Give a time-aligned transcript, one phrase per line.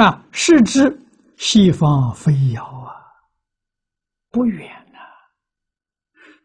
[0.00, 0.98] 啊是知
[1.36, 2.96] 西方非遥啊，
[4.30, 4.98] 不远呐，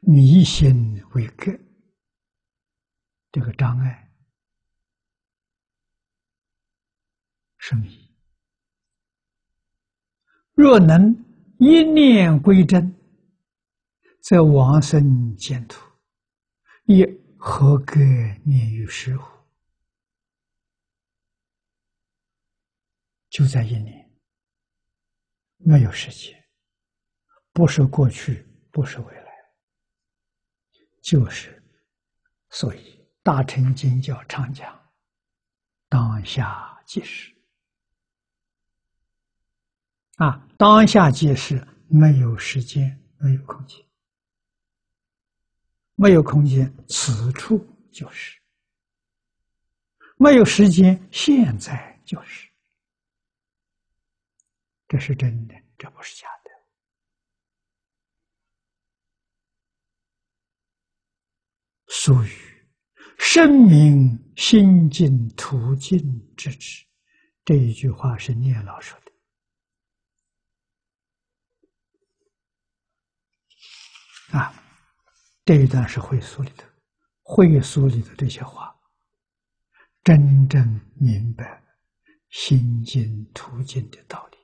[0.01, 1.57] 迷心为隔，
[3.31, 4.11] 这个障碍
[7.57, 8.13] 是迷。
[10.53, 11.15] 若能
[11.57, 12.93] 一念归真，
[14.21, 15.79] 则往生净土，
[16.87, 17.05] 亦
[17.37, 17.99] 何隔
[18.43, 19.34] 念于师乎？
[23.35, 24.09] 就在一年，
[25.57, 26.41] 没有时间，
[27.51, 29.29] 不是过去，不是未来，
[31.01, 31.61] 就是，
[32.49, 34.73] 所以大乘经教常讲，
[35.89, 37.35] 当下即是，
[40.15, 43.85] 啊，当下即是，没有时间，没有空间，
[45.95, 48.39] 没有空间，此处就是，
[50.15, 52.49] 没有时间，现在就是。
[54.87, 56.51] 这是真的，这不是假的。
[61.87, 62.29] 俗语
[63.17, 65.99] “生命心境途径
[66.35, 66.85] 之旨”，
[67.43, 69.11] 这一句话是聂老说的。
[74.37, 74.53] 啊，
[75.45, 76.67] 这一段是会所里头，
[77.21, 78.75] 会所里的这些话，
[80.03, 80.63] 真正
[80.95, 81.63] 明白
[82.29, 84.34] 心境途径的道理。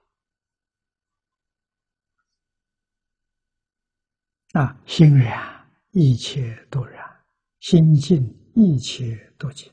[4.54, 7.00] 啊，心然一切都然，
[7.62, 8.22] 心静
[8.54, 9.72] 一切都静。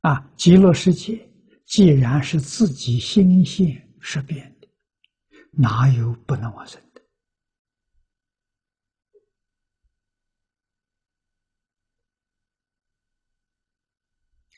[0.00, 1.28] 啊，极乐世界
[1.66, 4.68] 既然是自己心性识变的，
[5.50, 7.02] 哪有不能往生的？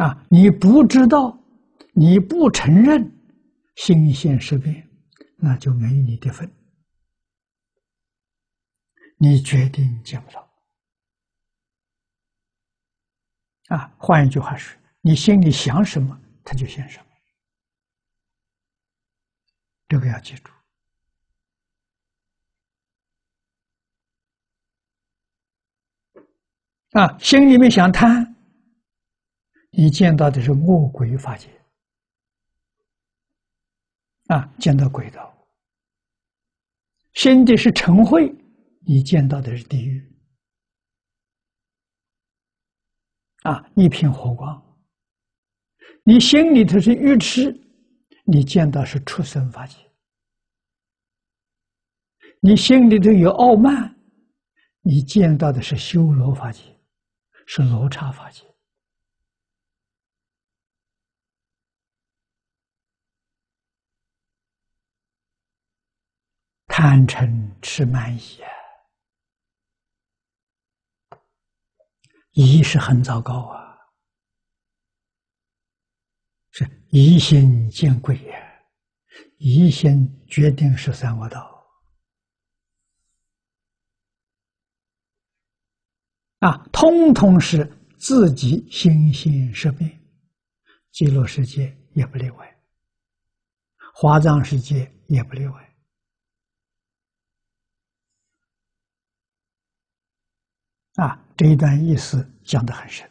[0.05, 1.37] 啊，你不知道，
[1.93, 3.11] 你不承认
[3.75, 4.89] 心性识变，
[5.39, 6.49] 那就没你的份。
[9.21, 10.49] 你决定见不到
[13.67, 13.93] 啊！
[13.99, 17.05] 换一句话说，你心里想什么，他就现什么。
[19.89, 20.53] 这个要记住
[26.93, 27.19] 啊！
[27.19, 28.37] 心里面想贪，
[29.71, 31.51] 你见到的是恶鬼法界
[34.29, 35.23] 啊，见到鬼道；
[37.15, 38.38] 心的是嗔恚。
[38.91, 40.03] 你见到的是地狱
[43.43, 44.59] 啊，一片火光；
[46.05, 47.53] 你心里头是愚痴，
[48.25, 49.77] 你见到是畜生法界；
[52.41, 53.95] 你心里头有傲慢，
[54.81, 56.63] 你见到的是修罗法界，
[57.47, 58.43] 是罗刹法界。
[66.69, 68.58] 贪嗔痴慢疑啊！
[72.41, 73.77] 疑是很糟糕啊，
[76.53, 78.63] 是疑心见鬼呀，
[79.39, 81.67] 疑心决定是三恶道。
[86.39, 90.01] 啊，通通是自己心心识变，
[90.93, 92.63] 极乐世界也不例外，
[93.93, 95.68] 华藏世界也不例外。
[100.97, 103.09] 啊，这一段意思讲得很深。